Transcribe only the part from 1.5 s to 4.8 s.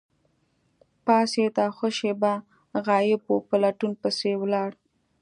او ښه شیبه غایب وو، په لټون پسې ولاړ.